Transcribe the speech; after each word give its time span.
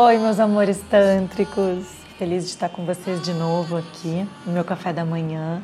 Oi, 0.00 0.16
meus 0.16 0.38
amores 0.38 0.80
tântricos. 0.88 1.84
Feliz 2.16 2.44
de 2.44 2.50
estar 2.50 2.68
com 2.68 2.84
vocês 2.86 3.20
de 3.20 3.34
novo 3.34 3.76
aqui 3.76 4.24
no 4.46 4.52
meu 4.52 4.62
café 4.62 4.92
da 4.92 5.04
manhã. 5.04 5.60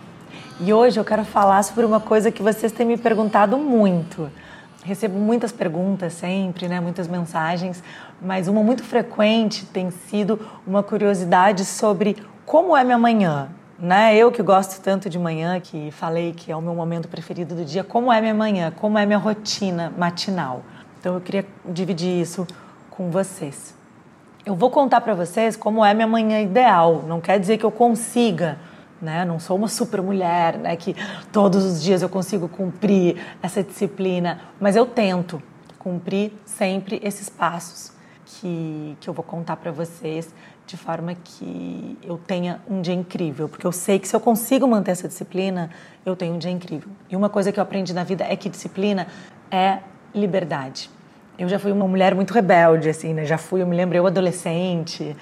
E 0.59 0.73
hoje 0.73 0.99
eu 0.99 1.05
quero 1.05 1.25
falar 1.25 1.63
sobre 1.63 1.85
uma 1.85 2.01
coisa 2.01 2.33
que 2.33 2.43
vocês 2.43 2.73
têm 2.73 2.85
me 2.85 2.97
perguntado 2.97 3.57
muito. 3.57 4.29
Recebo 4.83 5.21
muitas 5.21 5.53
perguntas 5.53 6.15
sempre, 6.15 6.67
né, 6.67 6.81
muitas 6.81 7.07
mensagens, 7.07 7.81
mas 8.21 8.49
uma 8.49 8.61
muito 8.61 8.83
frequente 8.83 9.67
tem 9.67 9.93
sido 9.93 10.41
uma 10.67 10.83
curiosidade 10.83 11.65
sobre 11.65 12.17
como 12.45 12.77
é 12.77 12.83
minha 12.83 12.99
manhã, 12.99 13.51
né? 13.79 14.17
Eu 14.17 14.33
que 14.33 14.43
gosto 14.43 14.83
tanto 14.83 15.09
de 15.09 15.17
manhã, 15.17 15.61
que 15.61 15.93
falei 15.93 16.33
que 16.33 16.51
é 16.51 16.57
o 16.57 16.61
meu 16.61 16.75
momento 16.75 17.07
preferido 17.07 17.55
do 17.55 17.65
dia, 17.65 17.85
como 17.85 18.13
é 18.13 18.21
minha 18.21 18.35
manhã, 18.35 18.73
como 18.73 18.99
é 18.99 19.07
minha 19.07 19.17
rotina 19.17 19.95
matinal. 19.97 20.65
Então 20.99 21.15
eu 21.15 21.21
queria 21.21 21.47
dividir 21.65 22.21
isso 22.21 22.45
com 22.91 23.13
vocês. 23.13 23.84
Eu 24.47 24.55
vou 24.55 24.71
contar 24.71 25.01
para 25.01 25.15
vocês 25.15 25.57
como 25.57 25.83
é 25.83 25.95
minha 25.95 26.07
manhã 26.07 26.39
ideal. 26.39 27.03
Não 27.07 27.19
quer 27.19 27.41
dizer 27.41 27.57
que 27.57 27.65
eu 27.65 27.71
consiga, 27.71 28.59
né? 29.01 29.25
Não 29.25 29.39
sou 29.41 29.57
uma 29.57 29.69
super 29.69 30.03
mulher, 30.03 30.59
né? 30.59 30.77
Que 30.77 30.95
todos 31.33 31.65
os 31.65 31.83
dias 31.83 32.03
eu 32.03 32.11
consigo 32.11 32.47
cumprir 32.47 33.17
essa 33.43 33.63
disciplina, 33.63 34.41
mas 34.61 34.77
eu 34.77 34.85
tento 34.85 35.43
cumprir 35.79 36.31
sempre 36.45 37.01
esses 37.03 37.31
passos 37.31 37.91
que, 38.27 38.97
que 39.01 39.09
eu 39.09 39.15
vou 39.15 39.25
contar 39.25 39.57
para 39.57 39.73
vocês 39.73 40.35
de 40.67 40.77
forma 40.77 41.15
que 41.15 41.97
eu 42.03 42.19
tenha 42.19 42.61
um 42.69 42.83
dia 42.83 42.95
incrível, 42.95 43.49
porque 43.49 43.67
eu 43.67 43.73
sei 43.73 43.99
que 43.99 44.07
se 44.07 44.15
eu 44.15 44.21
consigo 44.21 44.67
manter 44.67 44.93
essa 44.93 45.09
disciplina, 45.09 45.71
eu 46.05 46.15
tenho 46.15 46.35
um 46.35 46.39
dia 46.39 46.51
incrível. 46.51 46.91
E 47.09 47.17
uma 47.17 47.31
coisa 47.31 47.51
que 47.51 47.59
eu 47.59 47.63
aprendi 47.63 47.95
na 47.95 48.05
vida 48.05 48.25
é 48.25 48.37
que 48.37 48.51
disciplina 48.51 49.07
é 49.51 49.79
liberdade. 50.15 50.91
Eu 51.39 51.49
já 51.49 51.59
fui 51.59 51.73
uma 51.73 51.89
mulher 51.89 52.15
muito 52.15 52.33
rebelde, 52.33 52.89
assim, 52.89 53.13
né? 53.13 53.25
Já 53.25 53.37
fui, 53.37 53.61
eu 53.61 53.67
me 53.67 53.77
lembro, 53.77 53.97
eu 53.97 54.07
adolescente, 54.07 55.17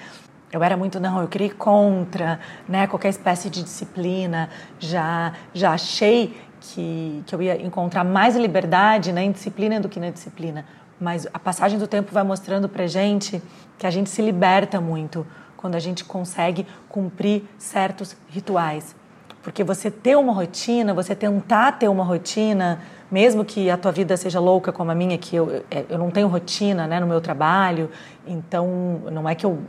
eu 0.51 0.63
era 0.63 0.77
muito 0.77 0.99
não, 0.99 1.19
eu 1.19 1.29
ir 1.41 1.55
contra, 1.55 2.39
né, 2.69 2.85
qualquer 2.85 3.09
espécie 3.09 3.49
de 3.49 3.63
disciplina. 3.63 4.47
Já 4.79 5.33
já 5.53 5.71
achei 5.71 6.37
que, 6.61 7.23
que 7.25 7.33
eu 7.33 7.41
ia 7.41 7.59
encontrar 7.59 8.03
mais 8.03 8.35
liberdade 8.35 9.11
na 9.11 9.23
indisciplina 9.23 9.79
do 9.79 9.89
que 9.89 9.99
na 9.99 10.11
disciplina. 10.11 10.65
Mas 10.99 11.27
a 11.33 11.39
passagem 11.39 11.79
do 11.79 11.87
tempo 11.87 12.13
vai 12.13 12.23
mostrando 12.23 12.69
pra 12.69 12.85
gente 12.85 13.41
que 13.79 13.87
a 13.87 13.89
gente 13.89 14.09
se 14.09 14.21
liberta 14.21 14.79
muito 14.79 15.25
quando 15.57 15.75
a 15.75 15.79
gente 15.79 16.05
consegue 16.05 16.67
cumprir 16.87 17.43
certos 17.57 18.15
rituais. 18.29 18.95
Porque 19.43 19.61
você 19.61 19.91
ter 19.91 20.15
uma 20.15 20.31
rotina, 20.31 20.93
você 20.93 21.13
tentar 21.13 21.73
ter 21.73 21.89
uma 21.89 22.03
rotina, 22.03 22.79
mesmo 23.11 23.43
que 23.43 23.69
a 23.69 23.77
tua 23.77 23.91
vida 23.91 24.15
seja 24.15 24.39
louca 24.39 24.71
como 24.71 24.89
a 24.89 24.95
minha, 24.95 25.17
que 25.17 25.35
eu, 25.35 25.63
é, 25.69 25.83
eu 25.89 25.97
não 25.97 26.09
tenho 26.09 26.29
rotina 26.29 26.87
né, 26.87 26.97
no 26.99 27.05
meu 27.05 27.19
trabalho, 27.19 27.91
então 28.25 29.01
não 29.11 29.27
é 29.27 29.35
que 29.35 29.45
eu, 29.45 29.59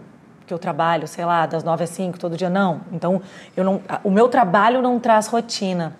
que 0.47 0.55
eu 0.55 0.61
trabalho, 0.61 1.08
sei 1.08 1.25
lá, 1.25 1.44
das 1.44 1.64
nove 1.64 1.83
às 1.83 1.91
cinco 1.91 2.19
todo 2.20 2.36
dia, 2.36 2.48
não. 2.48 2.83
Então, 2.92 3.20
eu 3.56 3.64
não, 3.64 3.83
o 4.05 4.11
meu 4.12 4.28
trabalho 4.28 4.81
não 4.81 5.00
traz 5.00 5.27
rotina. 5.27 5.97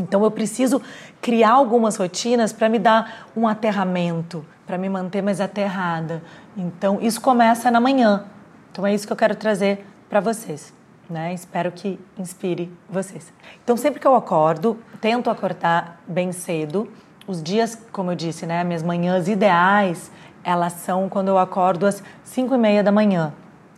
Então, 0.00 0.24
eu 0.24 0.30
preciso 0.30 0.80
criar 1.20 1.50
algumas 1.50 1.96
rotinas 1.96 2.50
para 2.50 2.68
me 2.68 2.78
dar 2.78 3.28
um 3.36 3.46
aterramento, 3.46 4.42
para 4.66 4.78
me 4.78 4.88
manter 4.88 5.22
mais 5.22 5.38
aterrada. 5.38 6.22
Então, 6.56 6.98
isso 7.02 7.20
começa 7.20 7.70
na 7.70 7.80
manhã. 7.80 8.24
Então, 8.72 8.86
é 8.86 8.94
isso 8.94 9.06
que 9.06 9.12
eu 9.12 9.16
quero 9.16 9.34
trazer 9.34 9.84
para 10.08 10.20
vocês. 10.20 10.77
Né? 11.08 11.32
Espero 11.32 11.72
que 11.72 11.98
inspire 12.18 12.70
vocês. 12.88 13.32
Então, 13.64 13.76
sempre 13.76 13.98
que 13.98 14.06
eu 14.06 14.14
acordo, 14.14 14.78
tento 15.00 15.30
acordar 15.30 16.02
bem 16.06 16.32
cedo. 16.32 16.90
Os 17.26 17.42
dias, 17.42 17.78
como 17.92 18.10
eu 18.12 18.14
disse, 18.14 18.44
né, 18.44 18.62
minhas 18.62 18.82
manhãs 18.82 19.26
ideais, 19.26 20.10
elas 20.44 20.74
são 20.74 21.08
quando 21.08 21.28
eu 21.28 21.38
acordo 21.38 21.86
às 21.86 22.02
5 22.24 22.54
e 22.54 22.58
meia 22.58 22.82
da 22.82 22.92
manhã, 22.92 23.32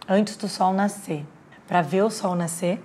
antes 0.08 0.36
do 0.36 0.48
sol 0.48 0.72
nascer, 0.72 1.24
para 1.68 1.82
ver 1.82 2.02
o 2.02 2.10
sol 2.10 2.34
nascer 2.34 2.80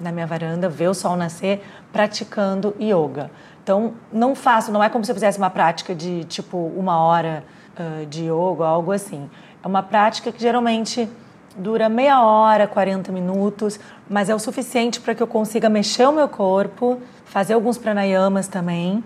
na 0.00 0.12
minha 0.12 0.26
varanda, 0.26 0.68
ver 0.68 0.88
o 0.88 0.94
sol 0.94 1.16
nascer, 1.16 1.64
praticando 1.92 2.74
yoga. 2.80 3.30
Então, 3.62 3.94
não 4.12 4.34
faço, 4.34 4.70
não 4.70 4.82
é 4.82 4.88
como 4.88 5.04
se 5.04 5.10
eu 5.10 5.14
fizesse 5.14 5.38
uma 5.38 5.50
prática 5.50 5.94
de 5.94 6.24
tipo 6.24 6.56
uma 6.76 7.00
hora 7.00 7.44
uh, 7.78 8.06
de 8.06 8.24
yoga, 8.24 8.66
algo 8.66 8.92
assim. 8.92 9.28
É 9.62 9.66
uma 9.66 9.82
prática 9.82 10.30
que 10.30 10.40
geralmente 10.40 11.08
dura 11.56 11.88
meia 11.88 12.22
hora, 12.22 12.66
40 12.66 13.10
minutos, 13.10 13.80
mas 14.08 14.28
é 14.28 14.34
o 14.34 14.38
suficiente 14.38 15.00
para 15.00 15.14
que 15.14 15.22
eu 15.22 15.26
consiga 15.26 15.68
mexer 15.68 16.06
o 16.06 16.12
meu 16.12 16.28
corpo, 16.28 17.00
fazer 17.24 17.54
alguns 17.54 17.78
pranayamas 17.78 18.46
também, 18.46 19.02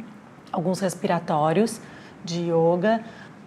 alguns 0.53 0.81
respiratórios 0.81 1.81
de 2.25 2.51
yoga, 2.51 3.01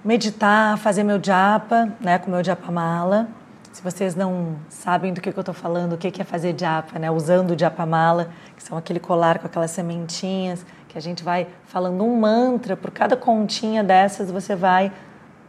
meditar, 0.03 0.77
fazer 0.77 1.03
meu 1.03 1.19
japa, 1.21 1.89
né, 1.99 2.17
com 2.17 2.31
meu 2.31 2.43
japa 2.43 2.71
mala. 2.71 3.27
Se 3.71 3.81
vocês 3.81 4.15
não 4.15 4.55
sabem 4.69 5.13
do 5.13 5.19
que, 5.19 5.31
que 5.31 5.37
eu 5.37 5.41
estou 5.41 5.53
falando, 5.53 5.93
o 5.93 5.97
que, 5.97 6.11
que 6.11 6.21
é 6.21 6.25
fazer 6.25 6.55
japa, 6.57 6.99
né, 6.99 7.09
usando 7.09 7.51
o 7.51 7.59
japa 7.59 7.85
mala, 7.85 8.29
que 8.55 8.63
são 8.63 8.77
aquele 8.77 8.99
colar 8.99 9.39
com 9.39 9.47
aquelas 9.47 9.71
sementinhas 9.71 10.65
que 10.87 10.97
a 10.97 11.01
gente 11.01 11.23
vai 11.23 11.47
falando 11.65 12.03
um 12.03 12.19
mantra, 12.19 12.77
por 12.77 12.91
cada 12.91 13.17
continha 13.17 13.83
dessas 13.83 14.29
você 14.29 14.55
vai 14.55 14.91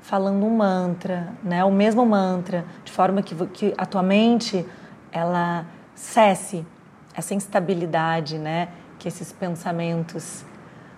falando 0.04 0.44
um 0.44 0.50
mantra, 0.50 1.32
né? 1.42 1.64
O 1.64 1.72
mesmo 1.72 2.04
mantra, 2.04 2.66
de 2.84 2.92
forma 2.92 3.22
que, 3.22 3.34
que 3.46 3.74
a 3.76 3.86
tua 3.86 4.02
mente 4.02 4.64
ela 5.10 5.64
cesse 5.94 6.64
essa 7.14 7.34
instabilidade, 7.34 8.38
né? 8.38 8.68
Que 8.98 9.08
esses 9.08 9.32
pensamentos 9.32 10.44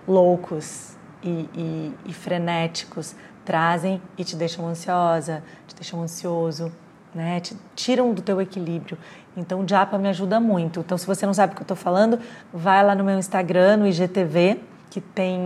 loucos 0.09 0.97
e, 1.23 1.49
e, 1.55 1.95
e 2.07 2.13
frenéticos 2.13 3.15
trazem 3.45 4.03
e 4.19 4.25
te 4.25 4.35
deixam 4.35 4.67
ansiosa, 4.67 5.41
te 5.69 5.77
deixam 5.77 6.03
ansioso, 6.03 6.73
né? 7.15 7.39
Te 7.39 7.57
tiram 7.77 8.13
do 8.13 8.21
teu 8.21 8.41
equilíbrio. 8.41 8.99
Então, 9.37 9.61
o 9.61 9.69
japa 9.69 9.97
me 9.99 10.09
ajuda 10.09 10.41
muito. 10.41 10.81
Então, 10.81 10.99
se 10.99 11.07
você 11.07 11.25
não 11.25 11.35
sabe 11.35 11.53
o 11.53 11.55
que 11.55 11.63
eu 11.63 11.65
estou 11.65 11.77
falando, 11.77 12.19
vai 12.53 12.85
lá 12.85 12.93
no 12.93 13.05
meu 13.05 13.17
Instagram, 13.17 13.77
no 13.77 13.87
IGTV, 13.87 14.61
que 14.91 15.01
tem 15.01 15.41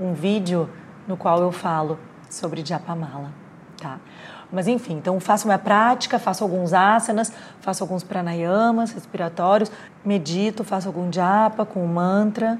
um 0.00 0.12
vídeo 0.12 0.70
no 1.08 1.16
qual 1.16 1.42
eu 1.42 1.50
falo 1.50 1.98
sobre 2.30 2.64
japamala, 2.64 3.30
tá? 3.76 3.98
Mas 4.50 4.66
enfim, 4.66 4.94
então 4.94 5.20
faço 5.20 5.46
minha 5.46 5.58
prática, 5.58 6.18
faço 6.18 6.42
alguns 6.42 6.72
asanas, 6.72 7.32
faço 7.60 7.84
alguns 7.84 8.02
pranayamas 8.02 8.92
respiratórios, 8.92 9.70
medito, 10.04 10.64
faço 10.64 10.88
algum 10.88 11.12
japa 11.12 11.64
com 11.64 11.84
o 11.84 11.88
mantra 11.88 12.58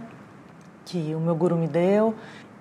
que 0.84 1.14
o 1.14 1.20
meu 1.20 1.34
guru 1.34 1.56
me 1.56 1.66
deu. 1.66 2.14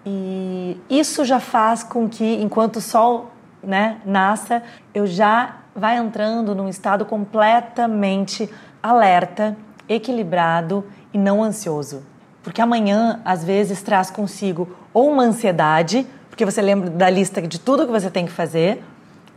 E 0.05 0.79
isso 0.89 1.25
já 1.25 1.39
faz 1.39 1.83
com 1.83 2.07
que, 2.07 2.41
enquanto 2.41 2.77
o 2.77 2.81
sol 2.81 3.31
né, 3.61 3.99
nasça, 4.05 4.63
eu 4.93 5.05
já 5.05 5.57
vai 5.75 5.97
entrando 5.97 6.55
num 6.55 6.69
estado 6.69 7.05
completamente 7.05 8.49
alerta, 8.81 9.57
equilibrado 9.87 10.85
e 11.13 11.17
não 11.17 11.43
ansioso. 11.43 12.03
Porque 12.41 12.61
amanhã, 12.61 13.19
às 13.25 13.43
vezes, 13.43 13.81
traz 13.81 14.09
consigo 14.09 14.75
ou 14.93 15.11
uma 15.11 15.23
ansiedade, 15.23 16.07
porque 16.39 16.49
você 16.49 16.61
lembra 16.61 16.89
da 16.89 17.09
lista 17.09 17.41
de 17.41 17.59
tudo 17.59 17.85
que 17.85 17.91
você 17.91 18.09
tem 18.09 18.25
que 18.25 18.31
fazer, 18.31 18.81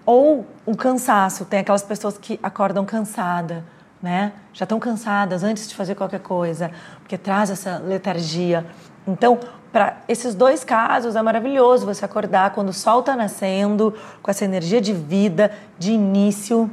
ou 0.07 0.47
um 0.65 0.73
cansaço. 0.73 1.45
Tem 1.45 1.59
aquelas 1.59 1.83
pessoas 1.83 2.17
que 2.17 2.39
acordam 2.41 2.85
cansada, 2.85 3.65
né? 4.01 4.31
Já 4.53 4.63
estão 4.63 4.79
cansadas 4.79 5.43
antes 5.43 5.69
de 5.69 5.75
fazer 5.75 5.97
qualquer 5.97 6.21
coisa, 6.21 6.71
porque 7.01 7.19
traz 7.19 7.51
essa 7.51 7.79
letargia. 7.79 8.65
Então, 9.05 9.41
para 9.73 9.97
esses 10.07 10.33
dois 10.33 10.63
casos 10.63 11.17
é 11.17 11.23
maravilhoso 11.23 11.85
você 11.85 12.05
acordar 12.05 12.53
quando 12.53 12.69
o 12.69 12.73
sol 12.73 13.01
está 13.01 13.17
nascendo, 13.17 13.93
com 14.23 14.31
essa 14.31 14.45
energia 14.45 14.81
de 14.81 14.93
vida, 14.93 15.51
de 15.77 15.91
início, 15.91 16.71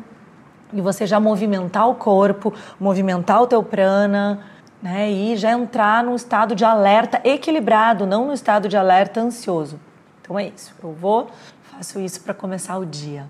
e 0.72 0.80
você 0.80 1.08
já 1.08 1.20
movimentar 1.20 1.90
o 1.90 1.96
corpo, 1.96 2.54
movimentar 2.80 3.42
o 3.42 3.48
teu 3.48 3.64
prana, 3.64 4.42
né? 4.80 5.10
E 5.10 5.36
já 5.36 5.54
entrar 5.54 6.04
num 6.04 6.14
estado 6.14 6.54
de 6.54 6.64
alerta 6.64 7.20
equilibrado, 7.24 8.06
não 8.06 8.28
no 8.28 8.34
estado 8.34 8.70
de 8.70 8.78
alerta 8.78 9.22
ansioso. 9.22 9.89
Então 10.30 10.38
é 10.38 10.50
isso. 10.50 10.76
Eu 10.84 10.94
vou, 10.94 11.28
faço 11.64 12.00
isso 12.00 12.22
para 12.22 12.36
começar 12.36 12.78
o 12.78 12.86
dia. 12.86 13.26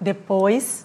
Depois 0.00 0.84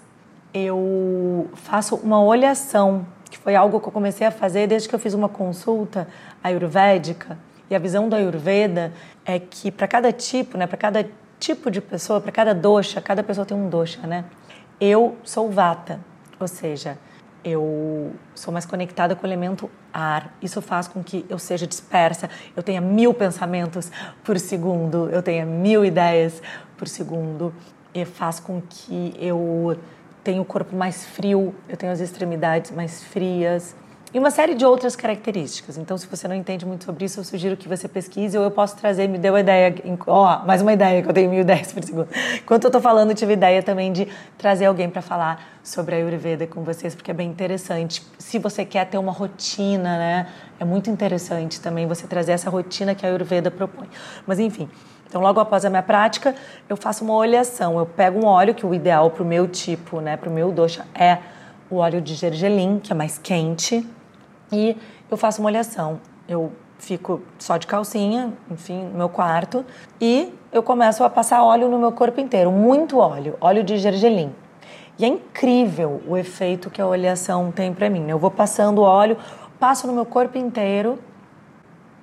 eu 0.53 1.49
faço 1.55 1.95
uma 1.95 2.23
olhação, 2.23 3.07
que 3.27 3.39
foi 3.39 3.55
algo 3.55 3.79
que 3.79 3.87
eu 3.87 3.91
comecei 3.91 4.27
a 4.27 4.29
fazer 4.29 4.67
desde 4.67 4.87
que 4.87 4.93
eu 4.93 4.99
fiz 4.99 5.15
uma 5.15 5.27
consulta 5.27 6.07
ayurvédica 6.43 7.39
e 7.71 7.75
a 7.75 7.79
visão 7.79 8.07
do 8.07 8.15
Ayurveda 8.15 8.93
é 9.25 9.39
que 9.39 9.71
para 9.71 9.87
cada 9.87 10.11
tipo, 10.13 10.59
né, 10.59 10.67
para 10.67 10.77
cada 10.77 11.09
tipo 11.39 11.71
de 11.71 11.81
pessoa, 11.81 12.21
para 12.21 12.31
cada 12.31 12.53
dosha, 12.53 13.01
cada 13.01 13.23
pessoa 13.23 13.43
tem 13.43 13.57
um 13.57 13.67
dosha, 13.67 14.05
né? 14.05 14.25
Eu 14.79 15.17
sou 15.23 15.49
vata, 15.49 15.99
ou 16.39 16.47
seja, 16.47 16.99
eu 17.47 18.11
sou 18.35 18.51
mais 18.53 18.65
conectada 18.65 19.15
com 19.15 19.23
o 19.23 19.29
elemento 19.29 19.69
ar. 19.93 20.35
Isso 20.41 20.61
faz 20.61 20.87
com 20.87 21.03
que 21.03 21.25
eu 21.29 21.39
seja 21.39 21.65
dispersa, 21.65 22.29
eu 22.55 22.61
tenha 22.61 22.81
mil 22.81 23.13
pensamentos 23.13 23.91
por 24.23 24.39
segundo, 24.39 25.09
eu 25.09 25.23
tenha 25.23 25.45
mil 25.45 25.85
ideias 25.85 26.41
por 26.77 26.87
segundo, 26.87 27.53
e 27.93 28.05
faz 28.05 28.39
com 28.39 28.61
que 28.61 29.13
eu 29.17 29.77
tenha 30.23 30.41
o 30.41 30.45
corpo 30.45 30.75
mais 30.75 31.05
frio, 31.05 31.55
eu 31.69 31.77
tenho 31.77 31.91
as 31.91 31.99
extremidades 31.99 32.71
mais 32.71 33.03
frias. 33.03 33.75
E 34.17 34.19
uma 34.19 34.31
série 34.31 34.55
de 34.55 34.65
outras 34.65 34.95
características. 34.95 35.77
Então, 35.77 35.95
se 35.95 36.07
você 36.07 36.27
não 36.27 36.33
entende 36.33 36.65
muito 36.65 36.85
sobre 36.85 37.05
isso, 37.05 37.19
eu 37.19 37.23
sugiro 37.23 37.55
que 37.55 37.69
você 37.69 37.87
pesquise 37.87 38.35
ou 38.35 38.43
eu 38.43 38.49
posso 38.49 38.75
trazer, 38.75 39.07
me 39.07 39.19
deu 39.19 39.35
a 39.35 39.41
ideia, 39.41 39.75
ó, 40.07 40.43
mais 40.43 40.59
uma 40.59 40.73
ideia, 40.73 41.03
que 41.03 41.07
eu 41.07 41.13
tenho 41.13 41.29
mil 41.29 41.41
ideias 41.41 41.71
por 41.71 41.83
segundo. 41.83 42.09
Enquanto 42.37 42.63
eu 42.63 42.69
estou 42.69 42.81
falando, 42.81 43.11
eu 43.11 43.15
tive 43.15 43.33
ideia 43.33 43.61
também 43.61 43.93
de 43.93 44.07
trazer 44.35 44.65
alguém 44.65 44.89
para 44.89 45.03
falar 45.03 45.59
sobre 45.61 45.93
a 45.93 45.97
Ayurveda 45.99 46.47
com 46.47 46.63
vocês, 46.63 46.95
porque 46.95 47.11
é 47.11 47.13
bem 47.13 47.29
interessante. 47.29 48.01
Se 48.17 48.39
você 48.39 48.65
quer 48.65 48.87
ter 48.87 48.97
uma 48.97 49.11
rotina, 49.11 49.99
né, 49.99 50.27
é 50.59 50.65
muito 50.65 50.89
interessante 50.89 51.61
também 51.61 51.85
você 51.85 52.07
trazer 52.07 52.31
essa 52.31 52.49
rotina 52.49 52.95
que 52.95 53.05
a 53.05 53.09
Ayurveda 53.09 53.51
propõe. 53.51 53.87
Mas, 54.25 54.39
enfim, 54.39 54.67
então, 55.07 55.21
logo 55.21 55.39
após 55.39 55.63
a 55.63 55.69
minha 55.69 55.83
prática, 55.83 56.33
eu 56.67 56.75
faço 56.75 57.03
uma 57.03 57.13
oleação. 57.13 57.77
Eu 57.77 57.85
pego 57.85 58.19
um 58.19 58.25
óleo, 58.25 58.55
que 58.55 58.65
o 58.65 58.73
ideal 58.73 59.11
para 59.11 59.21
o 59.21 59.25
meu 59.27 59.47
tipo, 59.47 60.01
né, 60.01 60.17
para 60.17 60.27
o 60.27 60.33
meu 60.33 60.51
dosha, 60.51 60.87
é 60.95 61.19
o 61.69 61.75
óleo 61.75 62.01
de 62.01 62.15
gergelim, 62.15 62.79
que 62.79 62.91
é 62.91 62.95
mais 62.95 63.19
quente, 63.19 63.85
e 64.51 64.77
eu 65.09 65.17
faço 65.17 65.41
uma 65.41 65.49
oleação. 65.49 65.99
Eu 66.27 66.51
fico 66.77 67.21
só 67.39 67.57
de 67.57 67.65
calcinha, 67.65 68.33
enfim, 68.51 68.83
no 68.83 68.97
meu 68.97 69.09
quarto, 69.09 69.65
e 69.99 70.33
eu 70.51 70.61
começo 70.61 71.03
a 71.03 71.09
passar 71.09 71.43
óleo 71.43 71.69
no 71.69 71.79
meu 71.79 71.91
corpo 71.91 72.19
inteiro, 72.19 72.51
muito 72.51 72.99
óleo, 72.99 73.35
óleo 73.41 73.63
de 73.63 73.77
gergelim. 73.77 74.33
E 74.99 75.05
é 75.05 75.07
incrível 75.07 76.01
o 76.07 76.17
efeito 76.17 76.69
que 76.69 76.81
a 76.81 76.87
oleação 76.87 77.51
tem 77.51 77.73
para 77.73 77.89
mim. 77.89 78.09
Eu 78.09 78.17
vou 78.17 78.31
passando 78.31 78.81
óleo, 78.81 79.17
passo 79.59 79.87
no 79.87 79.93
meu 79.93 80.05
corpo 80.05 80.37
inteiro 80.37 80.99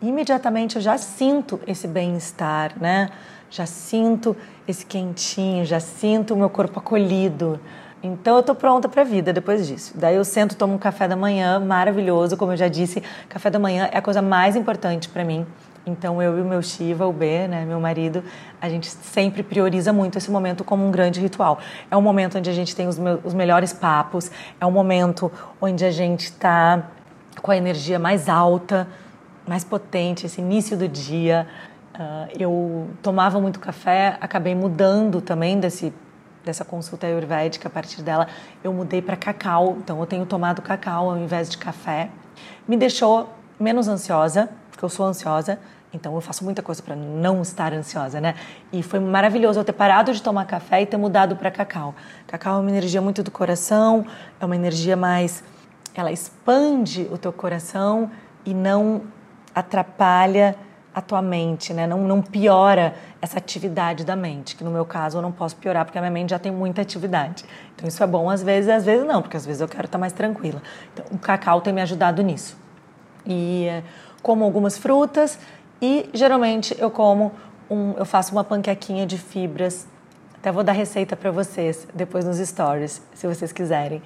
imediatamente 0.09 0.77
eu 0.77 0.83
já 0.83 0.99
sinto 0.99 1.61
esse 1.67 1.87
bem-estar, 1.87 2.73
né? 2.81 3.11
Já 3.51 3.67
sinto 3.67 4.37
esse 4.67 4.85
quentinho, 4.85 5.65
já 5.65 5.81
sinto 5.81 6.35
o 6.35 6.37
meu 6.37 6.51
corpo 6.51 6.79
acolhido. 6.79 7.61
Então 8.07 8.37
eu 8.37 8.43
tô 8.43 8.55
pronta 8.55 8.87
para 8.87 9.01
a 9.01 9.05
vida 9.05 9.33
depois 9.33 9.67
disso. 9.67 9.95
Daí 9.97 10.17
eu 10.17 10.25
sento, 10.27 10.55
tomo 10.55 10.75
um 10.75 10.79
café 10.79 11.09
da 11.09 11.17
manhã 11.17 11.59
maravilhoso, 11.59 12.37
como 12.37 12.53
eu 12.53 12.57
já 12.57 12.69
disse, 12.69 13.03
café 13.31 13.49
da 13.49 13.59
manhã 13.59 13.89
é 13.91 13.97
a 13.97 14.03
coisa 14.03 14.21
mais 14.21 14.55
importante 14.55 15.09
para 15.09 15.25
mim. 15.25 15.47
Então 15.87 16.21
eu 16.21 16.37
e 16.37 16.43
o 16.43 16.45
meu 16.45 16.61
Shiva, 16.61 17.07
o 17.07 17.13
B, 17.15 17.49
né, 17.49 17.65
meu 17.65 17.81
marido, 17.81 18.23
a 18.61 18.69
gente 18.69 18.89
sempre 18.89 19.43
prioriza 19.43 19.91
muito 19.91 20.19
esse 20.19 20.31
momento 20.31 20.63
como 20.63 20.87
um 20.87 20.91
grande 20.91 21.19
ritual. 21.19 21.59
É 21.91 21.97
um 21.97 22.03
momento 22.03 22.37
onde 22.37 22.51
a 22.51 22.53
gente 22.53 22.77
tem 22.77 22.87
os, 22.87 23.01
os 23.25 23.33
melhores 23.33 23.73
papos, 23.73 24.31
é 24.61 24.67
um 24.67 24.71
momento 24.71 25.33
onde 25.59 25.83
a 25.83 25.91
gente 25.91 26.25
está 26.25 26.91
com 27.41 27.51
a 27.51 27.57
energia 27.57 27.99
mais 27.99 28.29
alta, 28.29 28.87
mais 29.49 29.65
potente, 29.65 30.27
esse 30.27 30.43
início 30.43 30.77
do 30.77 30.87
dia. 30.87 31.47
Uh, 31.95 32.29
eu 32.39 32.89
tomava 33.03 33.41
muito 33.41 33.59
café, 33.61 34.19
acabei 34.21 34.55
mudando 34.55 35.23
também 35.23 35.59
desse 35.59 35.91
dessa 36.45 36.65
consulta 36.65 37.07
ayurvédica 37.07 37.69
a 37.69 37.71
partir 37.71 38.03
dela 38.03 38.29
eu 38.63 38.73
mudei 38.73 39.01
para 39.01 39.17
cacau 39.17 39.77
então 39.79 39.99
eu 40.01 40.07
tenho 40.07 40.27
tomado 40.27 40.61
cacau 40.63 41.11
ao 41.11 41.19
invés 41.19 41.49
de 41.49 41.59
café 41.59 42.11
me 42.69 42.77
deixou 42.77 43.33
menos 43.59 43.89
ansiosa 43.89 44.49
porque 44.71 44.85
eu 44.85 44.89
sou 44.89 45.07
ansiosa 45.07 45.59
então 45.95 46.15
eu 46.15 46.21
faço 46.21 46.45
muita 46.45 46.61
coisa 46.61 46.83
para 46.83 46.97
não 46.97 47.41
estar 47.41 47.73
ansiosa, 47.73 48.21
né? 48.21 48.35
E 48.73 48.83
foi 48.83 48.99
maravilhoso 48.99 49.61
eu 49.61 49.65
ter 49.65 49.73
parado 49.73 50.13
de 50.13 50.21
tomar 50.21 50.45
café 50.45 50.83
e 50.83 50.87
ter 50.87 50.97
mudado 50.97 51.37
para 51.37 51.53
cacau. 51.53 51.95
Cacau 52.27 52.59
é 52.59 52.61
uma 52.61 52.71
energia 52.71 53.01
muito 53.01 53.23
do 53.23 53.31
coração, 53.31 54.05
é 54.41 54.45
uma 54.45 54.57
energia 54.57 54.97
mais 54.97 55.45
ela 55.95 56.11
expande 56.11 57.09
o 57.13 57.17
teu 57.17 57.33
coração 57.33 58.11
e 58.45 58.53
não 58.53 59.03
atrapalha 59.55 60.57
a 60.95 61.01
tua 61.01 61.21
mente, 61.21 61.75
né? 61.75 61.87
Não, 61.87 62.01
não 62.07 62.23
piora 62.23 62.95
essa 63.21 63.39
atividade 63.39 64.05
da 64.05 64.15
mente, 64.15 64.55
que 64.55 64.63
no 64.63 64.71
meu 64.71 64.85
caso 64.85 65.19
eu 65.19 65.23
não 65.23 65.33
posso 65.33 65.57
piorar 65.57 65.85
porque 65.85 65.99
a 65.99 66.01
minha 66.01 66.11
mente 66.11 66.31
já 66.31 66.39
tem 66.39 66.53
muita 66.53 66.83
atividade. 66.83 67.45
Então 67.75 67.89
isso 67.89 68.03
é 68.03 68.07
bom 68.07 68.31
às 68.31 68.43
vezes, 68.43 68.71
às 68.71 68.85
vezes 68.85 69.05
não, 69.07 69.21
porque 69.21 69.37
às 69.37 69.45
vezes 69.45 69.61
eu 69.61 69.69
quero 69.69 69.87
estar 69.87 69.99
mais 69.99 70.13
tranquila. 70.13 70.63
Então 70.93 71.05
o 71.11 71.19
cacau 71.19 71.61
tem 71.61 71.73
me 71.73 71.81
ajudado 71.81 72.23
nisso. 72.23 72.57
E 73.27 73.67
eh, 73.67 73.83
como 74.23 74.45
algumas 74.45 74.79
frutas 74.79 75.39
e 75.83 76.09
geralmente 76.15 76.77
eu 76.79 76.91
como 76.91 77.33
um, 77.69 77.95
eu 77.97 78.05
faço 78.05 78.33
uma 78.33 78.45
panquequinha 78.45 79.07
de 79.07 79.19
fibras 79.19 79.87
até 80.45 80.53
vou 80.53 80.63
dar 80.63 80.73
receita 80.73 81.17
para 81.17 81.31
vocês 81.31 81.89
depois 81.95 82.23
nos 82.23 82.37
stories, 82.37 83.01
se 83.15 83.27
vocês 83.27 83.51
quiserem. 83.51 84.03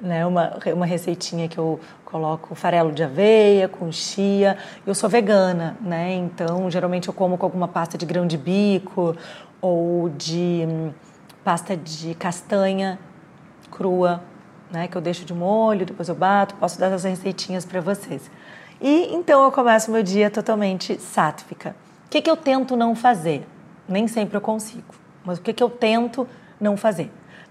Né? 0.00 0.24
Uma, 0.24 0.58
uma 0.74 0.86
receitinha 0.86 1.46
que 1.48 1.58
eu 1.58 1.78
coloco 2.06 2.54
farelo 2.54 2.90
de 2.92 3.02
aveia 3.02 3.68
com 3.68 3.92
chia. 3.92 4.56
Eu 4.86 4.94
sou 4.94 5.06
vegana, 5.10 5.76
né? 5.82 6.14
Então, 6.14 6.70
geralmente 6.70 7.08
eu 7.08 7.12
como 7.12 7.36
com 7.36 7.44
alguma 7.44 7.68
pasta 7.68 7.98
de 7.98 8.06
grão 8.06 8.26
de 8.26 8.38
bico 8.38 9.14
ou 9.60 10.08
de 10.08 10.66
hum, 10.66 10.92
pasta 11.44 11.76
de 11.76 12.14
castanha 12.14 12.98
crua, 13.70 14.22
né? 14.70 14.88
Que 14.88 14.96
eu 14.96 15.02
deixo 15.02 15.26
de 15.26 15.34
molho, 15.34 15.84
depois 15.84 16.08
eu 16.08 16.14
bato. 16.14 16.54
Posso 16.54 16.80
dar 16.80 16.86
essas 16.86 17.04
receitinhas 17.04 17.66
para 17.66 17.82
vocês. 17.82 18.30
E 18.80 19.14
então 19.14 19.44
eu 19.44 19.52
começo 19.52 19.90
meu 19.90 20.02
dia 20.02 20.30
totalmente 20.30 20.98
sátvica. 20.98 21.76
O 22.06 22.08
que, 22.08 22.22
que 22.22 22.30
eu 22.30 22.36
tento 22.38 22.78
não 22.78 22.96
fazer? 22.96 23.46
Nem 23.86 24.08
sempre 24.08 24.38
eu 24.38 24.40
consigo. 24.40 25.01
Mas 25.24 25.38
o 25.38 25.42
que, 25.42 25.52
que 25.52 25.62
eu 25.62 25.70
tento 25.70 26.26
não 26.60 26.76
fazer? 26.76 27.10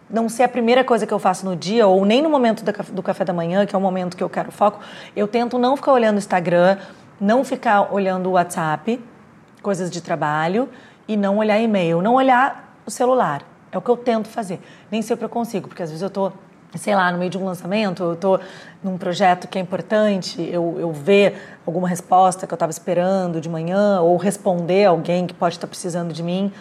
Não 0.10 0.28
ser 0.28 0.44
a 0.44 0.50
primeira 0.50 0.84
coisa 0.84 1.08
que 1.08 1.14
eu 1.14 1.20
faço 1.20 1.46
no 1.46 1.56
dia, 1.56 1.88
ou 1.88 2.04
nem 2.06 2.22
no 2.22 2.30
momento 2.30 2.64
do 2.64 3.02
café 3.04 3.24
da 3.24 3.32
manhã, 3.32 3.66
que 3.66 3.74
é 3.74 3.78
o 3.78 3.82
momento 3.82 4.18
que 4.18 4.24
eu 4.24 4.30
quero 4.30 4.52
foco, 4.52 4.80
eu 5.16 5.28
tento 5.28 5.58
não 5.58 5.78
ficar 5.78 5.94
olhando 5.94 6.16
o 6.16 6.20
Instagram, 6.20 6.78
não 7.20 7.44
ficar 7.44 7.94
olhando 7.94 8.28
o 8.28 8.32
WhatsApp, 8.34 9.02
coisas 9.62 9.90
de 9.90 10.02
trabalho, 10.02 10.68
e 11.08 11.16
não 11.16 11.38
olhar 11.38 11.60
e-mail, 11.60 12.02
não 12.02 12.16
olhar 12.16 12.76
o 12.86 12.92
celular. 12.92 13.44
É 13.72 13.78
o 13.78 13.82
que 13.82 13.90
eu 13.90 13.96
tento 13.96 14.28
fazer. 14.28 14.60
Nem 14.90 15.02
sempre 15.02 15.26
eu 15.26 15.30
consigo, 15.30 15.68
porque 15.68 15.82
às 15.82 15.90
vezes 15.90 16.02
eu 16.02 16.08
estou 16.08 16.34
sei 16.76 16.96
lá, 16.96 17.12
no 17.12 17.18
meio 17.18 17.30
de 17.30 17.38
um 17.38 17.44
lançamento, 17.44 18.02
eu 18.02 18.14
estou 18.14 18.40
num 18.82 18.98
projeto 18.98 19.48
que 19.48 19.58
é 19.58 19.62
importante, 19.62 20.42
eu, 20.42 20.78
eu 20.80 20.92
ver 20.92 21.60
alguma 21.66 21.88
resposta 21.88 22.48
que 22.48 22.54
eu 22.54 22.56
estava 22.56 22.70
esperando 22.70 23.42
de 23.42 23.50
manhã, 23.50 24.00
ou 24.02 24.16
responder 24.16 24.86
alguém 24.86 25.28
que 25.28 25.34
pode 25.34 25.56
estar 25.56 25.68
precisando 25.68 26.14
de 26.14 26.24
mim 26.24 26.52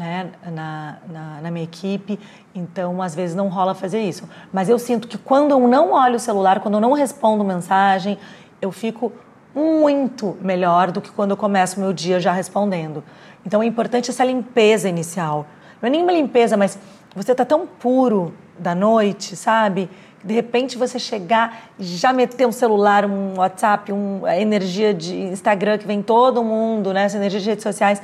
né, 0.00 0.30
na, 0.46 0.96
na, 1.12 1.40
na, 1.42 1.50
minha 1.50 1.62
equipe, 1.62 2.18
então 2.54 3.02
às 3.02 3.14
vezes 3.14 3.36
não 3.36 3.48
rola 3.48 3.74
fazer 3.74 4.00
isso. 4.00 4.26
Mas 4.50 4.70
eu 4.70 4.78
sinto 4.78 5.06
que 5.06 5.18
quando 5.18 5.50
eu 5.50 5.68
não 5.68 5.92
olho 5.92 6.16
o 6.16 6.18
celular, 6.18 6.60
quando 6.60 6.72
eu 6.72 6.80
não 6.80 6.94
respondo 6.94 7.44
mensagem, 7.44 8.16
eu 8.62 8.72
fico 8.72 9.12
muito 9.54 10.38
melhor 10.40 10.90
do 10.90 11.02
que 11.02 11.10
quando 11.10 11.32
eu 11.32 11.36
começo 11.36 11.76
o 11.76 11.80
meu 11.80 11.92
dia 11.92 12.18
já 12.18 12.32
respondendo. 12.32 13.04
Então 13.44 13.62
é 13.62 13.66
importante 13.66 14.08
essa 14.10 14.24
limpeza 14.24 14.88
inicial. 14.88 15.46
Não 15.82 15.88
é 15.88 15.90
nem 15.90 16.02
uma 16.02 16.12
limpeza, 16.12 16.56
mas 16.56 16.78
você 17.14 17.32
está 17.32 17.44
tão 17.44 17.66
puro 17.66 18.32
da 18.58 18.74
noite, 18.74 19.36
sabe? 19.36 19.90
De 20.24 20.32
repente 20.32 20.78
você 20.78 20.98
chegar 20.98 21.72
já 21.78 22.10
meter 22.10 22.46
um 22.46 22.52
celular, 22.52 23.04
um 23.04 23.34
WhatsApp, 23.36 23.92
um, 23.92 24.24
a 24.24 24.38
energia 24.38 24.94
de 24.94 25.14
Instagram 25.14 25.76
que 25.76 25.86
vem 25.86 26.00
todo 26.00 26.42
mundo, 26.42 26.90
né? 26.94 27.02
Essa 27.02 27.18
energia 27.18 27.40
de 27.40 27.50
redes 27.50 27.62
sociais 27.62 28.00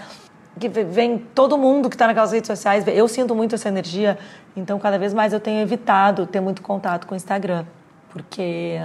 que 0.59 0.69
vem 0.69 1.19
todo 1.19 1.59
mundo 1.59 1.89
que 1.89 1.95
está 1.95 2.07
naquelas 2.07 2.33
redes 2.33 2.47
sociais. 2.47 2.85
Eu 2.87 3.07
sinto 3.09 3.35
muito 3.35 3.55
essa 3.55 3.69
energia, 3.69 4.19
então 4.57 4.79
cada 4.79 4.99
vez 4.99 5.13
mais 5.13 5.33
eu 5.33 5.41
tenho 5.41 5.61
evitado 5.61 6.27
ter 6.27 6.41
muito 6.41 6.63
contato 6.63 7.07
com 7.07 7.15
o 7.15 7.17
Instagram, 7.17 7.65
porque 8.11 8.79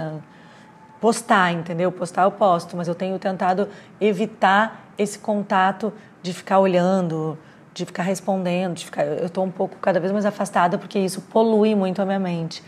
postar, 1.00 1.52
entendeu? 1.52 1.90
Postar 1.90 2.22
eu 2.22 2.30
posto, 2.30 2.76
mas 2.76 2.86
eu 2.86 2.94
tenho 2.94 3.18
tentado 3.18 3.68
evitar 4.00 4.86
esse 4.96 5.18
contato 5.18 5.92
de 6.22 6.32
ficar 6.32 6.58
olhando, 6.58 7.36
de 7.74 7.84
ficar 7.84 8.02
respondendo, 8.02 8.74
de 8.74 8.84
ficar. 8.84 9.04
Eu 9.04 9.26
estou 9.26 9.44
um 9.44 9.50
pouco 9.50 9.76
cada 9.78 9.98
vez 9.98 10.12
mais 10.12 10.26
afastada 10.26 10.78
porque 10.78 10.98
isso 10.98 11.22
polui 11.22 11.74
muito 11.74 12.00
a 12.00 12.04
minha 12.04 12.20
mente. 12.20 12.62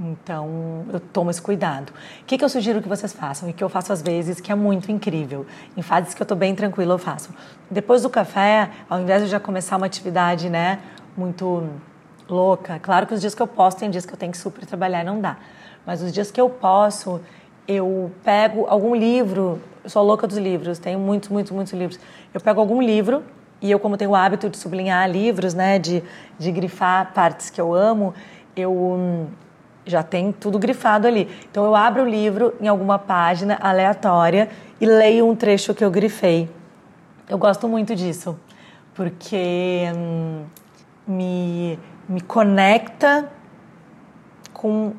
Então, 0.00 0.84
eu 0.92 1.00
tomo 1.00 1.30
esse 1.30 1.42
cuidado. 1.42 1.90
O 2.22 2.24
que, 2.24 2.38
que 2.38 2.44
eu 2.44 2.48
sugiro 2.48 2.80
que 2.80 2.88
vocês 2.88 3.12
façam 3.12 3.48
e 3.48 3.52
que 3.52 3.62
eu 3.64 3.68
faço 3.68 3.92
às 3.92 4.00
vezes, 4.00 4.40
que 4.40 4.52
é 4.52 4.54
muito 4.54 4.92
incrível? 4.92 5.44
Em 5.76 5.82
fases 5.82 6.14
que 6.14 6.22
eu 6.22 6.24
estou 6.24 6.36
bem 6.36 6.54
tranquila, 6.54 6.94
eu 6.94 6.98
faço. 6.98 7.30
Depois 7.70 8.02
do 8.02 8.10
café, 8.10 8.70
ao 8.88 9.00
invés 9.00 9.24
de 9.24 9.28
já 9.28 9.40
começar 9.40 9.76
uma 9.76 9.86
atividade, 9.86 10.48
né, 10.48 10.78
muito 11.16 11.68
louca, 12.28 12.78
claro 12.78 13.06
que 13.06 13.14
os 13.14 13.20
dias 13.20 13.34
que 13.34 13.42
eu 13.42 13.46
posso, 13.46 13.78
tem 13.78 13.90
dias 13.90 14.06
que 14.06 14.12
eu 14.12 14.16
tenho 14.16 14.30
que 14.30 14.38
super 14.38 14.64
trabalhar 14.64 15.02
e 15.02 15.04
não 15.04 15.20
dá. 15.20 15.36
Mas 15.84 16.00
os 16.00 16.12
dias 16.12 16.30
que 16.30 16.40
eu 16.40 16.48
posso, 16.48 17.20
eu 17.66 18.12
pego 18.22 18.66
algum 18.68 18.94
livro, 18.94 19.60
eu 19.82 19.90
sou 19.90 20.04
louca 20.04 20.26
dos 20.26 20.36
livros, 20.36 20.78
tenho 20.78 21.00
muitos, 21.00 21.28
muitos, 21.28 21.50
muitos 21.50 21.72
livros. 21.72 21.98
Eu 22.32 22.40
pego 22.40 22.60
algum 22.60 22.80
livro 22.80 23.24
e 23.60 23.68
eu, 23.68 23.80
como 23.80 23.96
tenho 23.96 24.12
o 24.12 24.14
hábito 24.14 24.48
de 24.48 24.56
sublinhar 24.56 25.10
livros, 25.10 25.54
né, 25.54 25.78
de, 25.78 26.04
de 26.38 26.52
grifar 26.52 27.12
partes 27.12 27.50
que 27.50 27.60
eu 27.60 27.74
amo, 27.74 28.14
eu 28.54 29.26
já 29.88 30.02
tem 30.02 30.30
tudo 30.30 30.58
grifado 30.58 31.06
ali. 31.06 31.28
Então 31.50 31.64
eu 31.64 31.74
abro 31.74 32.02
o 32.02 32.08
livro 32.08 32.54
em 32.60 32.68
alguma 32.68 32.98
página 32.98 33.58
aleatória 33.60 34.48
e 34.80 34.86
leio 34.86 35.26
um 35.26 35.34
trecho 35.34 35.74
que 35.74 35.84
eu 35.84 35.90
grifei. 35.90 36.48
Eu 37.28 37.38
gosto 37.38 37.68
muito 37.68 37.94
disso, 37.94 38.38
porque 38.94 39.84
hum, 39.96 40.44
me, 41.06 41.78
me 42.08 42.20
conecta 42.20 43.30
com 44.52 44.92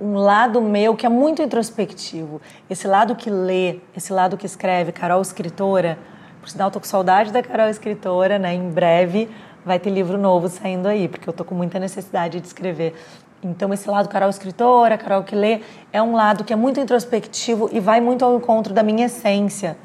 um 0.00 0.14
lado 0.14 0.60
meu 0.60 0.94
que 0.94 1.06
é 1.06 1.08
muito 1.08 1.42
introspectivo. 1.42 2.40
Esse 2.68 2.86
lado 2.86 3.14
que 3.14 3.30
lê, 3.30 3.80
esse 3.96 4.12
lado 4.12 4.36
que 4.36 4.46
escreve, 4.46 4.92
Carol 4.92 5.22
escritora. 5.22 5.98
Por 6.40 6.48
sinal, 6.48 6.68
estou 6.68 6.80
com 6.80 6.86
saudade 6.86 7.32
da 7.32 7.42
Carol 7.42 7.68
escritora, 7.68 8.38
né? 8.38 8.54
Em 8.54 8.68
breve 8.68 9.30
vai 9.64 9.78
ter 9.78 9.90
livro 9.90 10.18
novo 10.18 10.48
saindo 10.48 10.86
aí, 10.86 11.08
porque 11.08 11.28
eu 11.28 11.30
estou 11.30 11.46
com 11.46 11.54
muita 11.54 11.78
necessidade 11.78 12.38
de 12.40 12.46
escrever 12.46 12.94
Então, 13.44 13.72
esse 13.74 13.88
lado 13.88 14.08
Carol 14.08 14.30
escritora, 14.30 14.96
Carol 14.96 15.22
que 15.22 15.36
lê, 15.36 15.60
é 15.92 16.02
um 16.02 16.14
lado 16.14 16.44
que 16.44 16.52
é 16.52 16.56
muito 16.56 16.80
introspectivo 16.80 17.68
e 17.70 17.78
vai 17.78 18.00
muito 18.00 18.24
ao 18.24 18.34
encontro 18.34 18.72
da 18.72 18.82
minha 18.82 19.04
essência. 19.04 19.76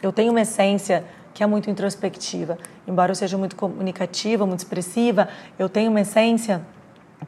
Eu 0.00 0.12
tenho 0.12 0.30
uma 0.30 0.42
essência 0.42 1.04
que 1.34 1.42
é 1.42 1.46
muito 1.46 1.68
introspectiva. 1.68 2.56
Embora 2.86 3.10
eu 3.10 3.16
seja 3.16 3.36
muito 3.36 3.56
comunicativa, 3.56 4.46
muito 4.46 4.60
expressiva, 4.60 5.28
eu 5.58 5.68
tenho 5.68 5.90
uma 5.90 6.00
essência 6.00 6.62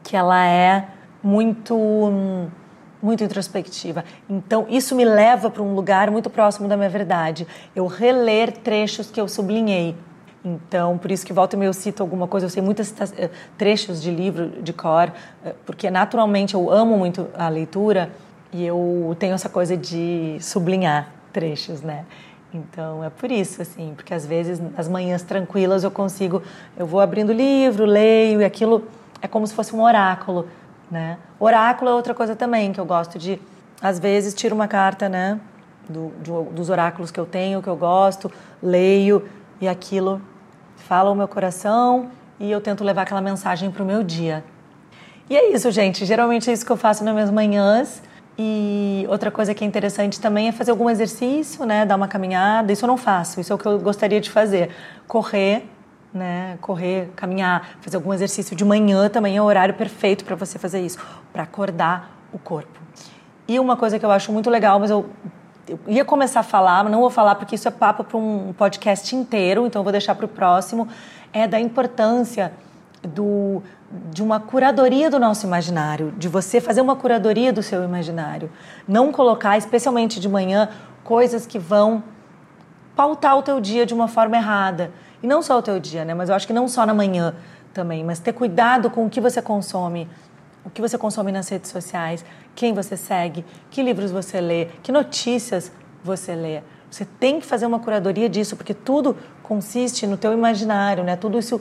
que 0.03 0.17
ela 0.17 0.47
é 0.47 0.87
muito 1.23 1.77
muito 3.03 3.25
introspectiva. 3.25 4.05
Então, 4.31 4.65
isso 4.69 4.95
me 4.95 5.05
leva 5.05 5.51
para 5.51 5.61
um 5.61 5.75
lugar 5.75 6.09
muito 6.09 6.31
próximo 6.31 6.69
da 6.69 6.77
minha 6.77 6.89
verdade. 6.89 7.49
Eu 7.75 7.89
reler 7.89 8.53
trechos 8.53 9.11
que 9.11 9.21
eu 9.21 9.27
sublinhei. 9.27 9.97
Então, 10.45 10.99
por 10.99 11.11
isso 11.13 11.25
que 11.25 11.33
volta 11.33 11.55
e 11.55 11.59
meia 11.59 11.69
eu 11.69 11.73
cito 11.73 12.03
alguma 12.03 12.27
coisa, 12.27 12.47
eu 12.47 12.51
sei 12.51 12.63
muitos 12.63 12.93
eh, 13.17 13.31
trechos 13.57 14.03
de 14.03 14.11
livro 14.11 14.49
de 14.61 14.73
cor, 14.73 15.13
eh, 15.45 15.55
porque 15.65 15.89
naturalmente 15.89 16.55
eu 16.55 16.69
amo 16.69 16.99
muito 16.99 17.29
a 17.35 17.49
leitura 17.49 18.11
e 18.53 18.65
eu 18.67 19.17
tenho 19.21 19.35
essa 19.35 19.49
coisa 19.49 19.77
de 19.77 20.37
sublinhar 20.41 21.13
trechos, 21.33 21.81
né? 21.81 22.05
Então 22.53 23.05
é 23.05 23.09
por 23.09 23.31
isso, 23.31 23.63
assim, 23.63 23.93
porque 23.95 24.13
às 24.13 24.27
vezes 24.27 24.61
nas 24.77 24.89
manhãs 24.89 25.23
tranquilas 25.23 25.85
eu 25.85 25.91
consigo, 25.93 26.43
eu 26.77 26.87
vou 26.87 27.01
abrindo 27.01 27.31
o 27.31 27.33
livro, 27.33 27.85
leio 27.85 28.43
e 28.43 28.45
aquilo 28.45 28.85
é 29.23 29.29
como 29.29 29.47
se 29.47 29.55
fosse 29.55 29.75
um 29.75 29.81
oráculo, 29.81 30.49
né? 30.91 31.19
Oráculo 31.39 31.89
é 31.89 31.95
outra 31.95 32.15
coisa 32.15 32.35
também 32.35 32.73
que 32.73 32.81
eu 32.81 32.85
gosto 32.85 33.17
de, 33.17 33.41
às 33.81 34.01
vezes 34.01 34.35
tiro 34.35 34.57
uma 34.57 34.67
carta, 34.67 35.09
né? 35.09 35.41
Do, 35.89 36.13
de, 36.21 36.55
dos 36.55 36.69
oráculos 36.69 37.13
que 37.13 37.21
eu 37.21 37.27
tenho, 37.27 37.63
que 37.63 37.69
eu 37.69 37.77
gosto, 37.77 38.31
leio 38.61 39.25
e 39.61 39.69
aquilo 39.69 40.21
fala 40.83 41.11
o 41.11 41.15
meu 41.15 41.29
coração 41.29 42.11
e 42.39 42.51
eu 42.51 42.61
tento 42.61 42.83
levar 42.85 43.03
aquela 43.03 43.21
mensagem 43.21 43.71
para 43.71 43.83
o 43.83 43.87
meu 43.87 44.03
dia. 44.03 44.45
E 45.31 45.37
é 45.37 45.53
isso, 45.53 45.71
gente. 45.71 46.05
Geralmente 46.05 46.51
é 46.51 46.53
isso 46.53 46.67
que 46.67 46.73
eu 46.73 46.77
faço 46.77 47.05
nas 47.05 47.15
minhas 47.15 47.31
manhãs. 47.31 48.03
E 48.39 49.07
outra 49.09 49.31
coisa 49.31 49.55
que 49.55 49.63
é 49.63 49.67
interessante 49.67 50.21
também 50.21 50.49
é 50.49 50.53
fazer 50.53 50.71
algum 50.71 50.89
exercício, 50.89 51.65
né? 51.65 51.85
Dar 51.85 51.97
uma 51.97 52.09
caminhada. 52.09 52.73
Isso 52.73 52.85
eu 52.85 52.89
não 52.89 52.97
faço, 52.97 53.41
isso 53.41 53.53
é 53.53 53.57
o 53.57 53.59
que 53.59 53.67
eu 53.67 53.79
gostaria 53.79 54.21
de 54.21 54.31
fazer. 54.31 54.71
Correr, 55.07 55.69
né? 56.13 56.59
Correr, 56.61 57.11
caminhar, 57.15 57.77
fazer 57.81 57.97
algum 57.97 58.13
exercício 58.13 58.57
de 58.57 58.65
manhã 58.65 59.09
também 59.09 59.37
é 59.37 59.43
o 59.43 59.45
horário 59.45 59.75
perfeito 59.75 60.25
para 60.25 60.35
você 60.35 60.59
fazer 60.59 60.81
isso, 60.81 60.99
para 61.33 61.43
acordar 61.43 62.11
o 62.33 62.39
corpo. 62.39 62.81
E 63.47 63.59
uma 63.61 63.77
coisa 63.77 63.99
que 63.99 64.05
eu 64.05 64.11
acho 64.11 64.33
muito 64.33 64.49
legal, 64.49 64.81
mas 64.81 64.91
eu 64.91 65.07
eu 65.69 65.79
ia 65.87 66.05
começar 66.05 66.41
a 66.41 66.43
falar, 66.43 66.83
mas 66.83 66.93
não 66.93 67.01
vou 67.01 67.11
falar 67.11 67.35
porque 67.35 67.55
isso 67.55 67.69
é 67.69 67.71
papo 67.71 68.05
para 68.05 68.19
um 68.19 68.53
podcast 68.53 69.15
inteiro, 69.15 69.67
então 69.67 69.81
eu 69.81 69.85
vou 69.85 69.93
deixar 69.93 70.15
para 70.15 70.27
o 70.27 70.29
próximo, 70.29 70.89
é 71.33 71.47
da 71.47 71.61
importância 71.61 72.53
do, 73.03 73.63
de 74.11 74.23
uma 74.23 74.41
curadoria 74.41 75.11
do 75.11 75.19
nosso 75.19 75.47
imaginário, 75.47 76.13
de 76.17 76.29
você 76.29 76.61
fazer 76.61 76.81
uma 76.81 76.97
curadoria 76.97 77.53
do 77.53 77.63
seu 77.63 77.83
imaginário. 77.85 78.51
Não 78.87 79.13
colocar, 79.13 79.57
especialmente 79.57 80.21
de 80.21 80.29
manhã, 80.29 80.69
coisas 81.05 81.47
que 81.47 81.59
vão 81.59 82.03
pautar 82.95 83.37
o 83.37 83.43
teu 83.43 83.61
dia 83.61 83.87
de 83.87 83.95
uma 83.95 84.09
forma 84.09 84.37
errada. 84.37 84.93
E 85.23 85.27
não 85.27 85.43
só 85.43 85.59
o 85.59 85.63
teu 85.63 85.79
dia, 85.79 86.05
né? 86.05 86.15
Mas 86.15 86.29
eu 86.29 86.35
acho 86.35 86.47
que 86.47 86.53
não 86.53 86.69
só 86.69 86.85
na 86.85 86.95
manhã 86.95 87.35
também, 87.73 88.05
mas 88.05 88.19
ter 88.19 88.33
cuidado 88.33 88.91
com 88.91 89.07
o 89.07 89.11
que 89.11 89.21
você 89.21 89.41
consome, 89.41 90.09
o 90.65 90.71
que 90.71 90.81
você 90.81 90.97
consome 90.97 91.33
nas 91.33 91.49
redes 91.49 91.71
sociais, 91.71 92.25
quem 92.55 92.73
você 92.73 92.97
segue, 92.97 93.45
que 93.71 93.83
livros 93.83 94.11
você 94.11 94.41
lê, 94.41 94.67
que 94.83 94.93
notícias 94.93 95.73
você 96.05 96.35
lê. 96.35 96.61
Você 96.91 97.05
tem 97.05 97.41
que 97.41 97.47
fazer 97.47 97.67
uma 97.67 97.79
curadoria 97.79 98.29
disso, 98.29 98.57
porque 98.57 98.75
tudo 98.75 99.17
consiste 99.43 100.07
no 100.07 100.17
teu 100.17 100.33
imaginário, 100.33 101.03
né? 101.03 101.17
Tudo 101.17 101.39
isso 101.39 101.61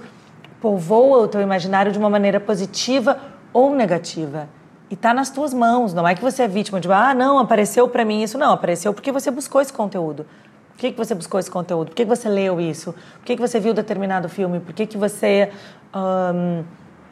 povoa 0.60 1.20
o 1.20 1.28
teu 1.28 1.42
imaginário 1.42 1.92
de 1.92 1.98
uma 1.98 2.10
maneira 2.10 2.40
positiva 2.40 3.20
ou 3.54 3.74
negativa. 3.74 4.48
E 4.90 4.94
está 4.94 5.14
nas 5.14 5.30
tuas 5.30 5.54
mãos, 5.54 5.94
não 5.94 6.06
é 6.06 6.14
que 6.14 6.22
você 6.22 6.44
é 6.44 6.48
vítima 6.48 6.82
de, 6.82 6.92
ah, 6.92 7.14
não, 7.14 7.40
apareceu 7.40 7.88
para 7.88 8.04
mim 8.04 8.22
isso. 8.22 8.38
Não, 8.38 8.52
apareceu 8.52 8.94
porque 8.94 9.12
você 9.12 9.32
buscou 9.32 9.62
esse 9.62 9.72
conteúdo. 9.72 10.26
Por 10.74 10.80
que, 10.80 10.92
que 10.92 10.98
você 10.98 11.16
buscou 11.16 11.40
esse 11.40 11.50
conteúdo? 11.50 11.88
Por 11.88 11.96
que, 11.96 12.04
que 12.04 12.10
você 12.10 12.28
leu 12.28 12.60
isso? 12.60 12.92
Por 12.92 13.24
que, 13.24 13.36
que 13.36 13.42
você 13.42 13.60
viu 13.60 13.74
determinado 13.74 14.28
filme? 14.28 14.60
Por 14.60 14.74
que, 14.74 14.86
que 14.86 14.98
você... 14.98 15.50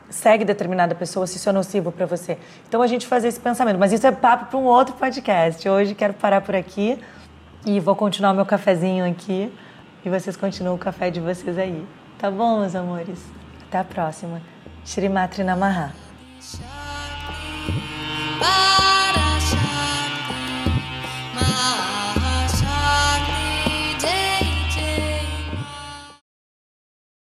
segue 0.10 0.44
determinada 0.44 0.96
pessoa, 0.96 1.28
se 1.28 1.38
isso 1.38 1.50
é 1.50 1.52
nocivo 1.52 1.92
para 1.92 2.06
você. 2.06 2.38
Então 2.68 2.82
a 2.82 2.88
gente 2.88 3.08
faz 3.08 3.24
esse 3.24 3.40
pensamento, 3.40 3.78
mas 3.78 3.92
isso 3.92 4.06
é 4.06 4.12
papo 4.12 4.46
para 4.46 4.58
um 4.58 4.66
outro 4.66 4.96
podcast. 4.96 5.68
Hoje 5.68 5.96
quero 5.96 6.14
parar 6.14 6.42
por 6.42 6.56
aqui 6.56 7.00
e 7.66 7.80
vou 7.80 7.96
continuar 7.96 8.34
meu 8.34 8.46
cafezinho 8.46 9.10
aqui 9.10 9.54
e 10.04 10.10
vocês 10.10 10.36
continuam 10.36 10.76
o 10.76 10.80
café 10.80 11.10
de 11.10 11.20
vocês 11.20 11.58
aí. 11.58 11.86
Tá 12.18 12.30
bom, 12.32 12.60
meus 12.60 12.76
amores? 12.76 13.20
Até 13.68 13.80
a 13.80 13.84
próxima. 13.84 14.42
Shri 14.86 15.10
Matri 15.10 15.44
Namaha. 15.44 15.94